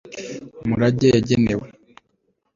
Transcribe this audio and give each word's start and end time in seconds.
murage 0.67 1.07
yagenewe 1.15 1.67